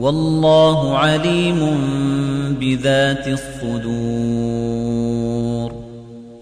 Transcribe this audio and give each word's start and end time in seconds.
والله 0.00 0.98
عليم 0.98 1.78
بذات 2.60 3.28
الصدور. 3.28 5.00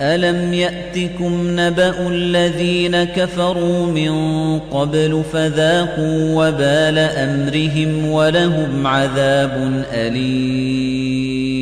ألم 0.01 0.55
يأتكم 0.55 1.61
نبأ 1.61 2.09
الذين 2.09 3.05
كفروا 3.05 3.87
من 3.87 4.13
قبل 4.59 5.23
فذاقوا 5.33 6.35
وبال 6.35 6.99
أمرهم 6.99 8.11
ولهم 8.11 8.87
عذاب 8.87 9.85
أليم. 9.93 11.58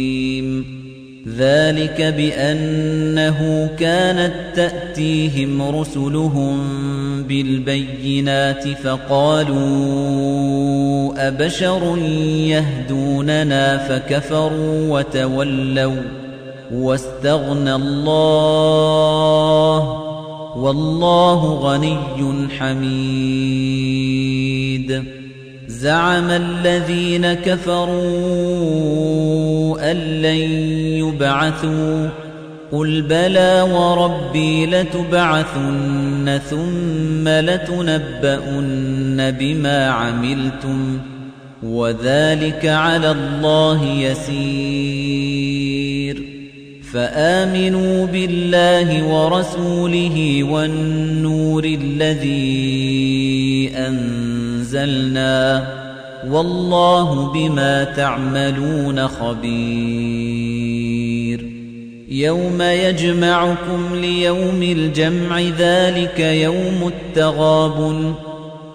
ذلك 1.35 2.03
بأنه 2.03 3.71
كانت 3.79 4.35
تأتيهم 4.55 5.63
رسلهم 5.63 6.59
بالبينات 7.23 8.69
فقالوا 8.69 9.57
أبشر 11.29 11.99
يهدوننا 12.47 13.77
فكفروا 13.79 14.99
وتولوا 14.99 16.03
واستغنى 16.73 17.75
الله 17.75 18.87
والله 20.57 21.55
غني 21.55 22.49
حميد 22.59 23.67
زعم 25.69 26.31
الذين 26.31 27.34
كفروا 27.34 27.91
أن 29.91 29.97
لن 29.97 30.50
يبعثوا 30.98 32.09
قل 32.72 33.03
بلى 33.03 33.69
وربي 33.72 34.67
لتبعثن 34.67 36.41
ثم 36.50 37.28
لتنبؤن 37.28 39.31
بما 39.31 39.89
عملتم 39.89 40.98
وذلك 41.62 42.67
على 42.67 43.11
الله 43.11 43.84
يسير 43.84 45.17
فآمنوا 46.92 48.06
بالله 48.06 49.05
ورسوله 49.05 50.44
والنور 50.44 51.64
الذي 51.64 52.87
أنزلنا 54.76 55.66
والله 56.31 57.32
بما 57.32 57.84
تعملون 57.84 59.09
خبير 59.09 59.47
يوم 62.09 62.62
يجمعكم 62.62 63.94
ليوم 63.94 64.62
الجمع 64.62 65.41
ذلك 65.41 66.20
يوم 66.20 66.92
التغابن 66.92 68.14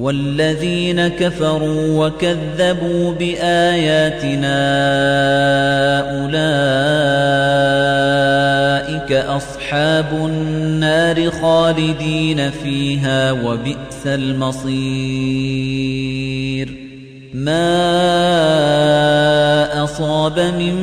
والذين 0.00 1.08
كفروا 1.08 2.06
وكذبوا 2.06 3.12
بآياتنا 3.12 4.60
أولئك 6.20 6.40
أصحاب 9.12 10.06
النار 10.12 11.30
خالدين 11.30 12.50
فيها 12.50 13.32
وبئس 13.32 14.06
المصير. 14.06 15.30
ما 17.34 17.90
أصاب 19.84 20.38
من 20.38 20.74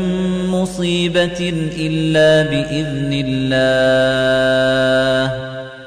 مصيبة 0.48 1.54
إلا 1.80 2.50
بإذن 2.50 3.24
الله. 3.28 4.88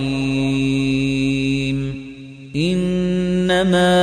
إِنَّمَا 2.57 3.95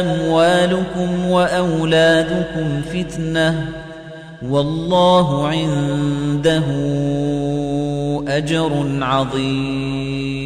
أَمْوَالُكُمْ 0.00 1.30
وَأَوْلَادُكُمْ 1.30 2.80
فِتْنَةٌ 2.92 3.68
وَاللَّهُ 4.50 5.48
عِندَهُ 5.48 6.64
أَجْرٌ 8.28 8.98
عَظِيمٌ. 9.02 10.45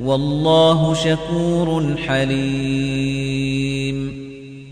والله 0.00 0.94
شكور 0.94 1.96
حليم. 2.06 3.44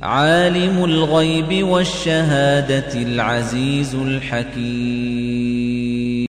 عالم 0.03 0.85
الغيب 0.85 1.69
والشهادة 1.69 2.95
العزيز 2.95 3.95
الحكيم. 3.95 5.22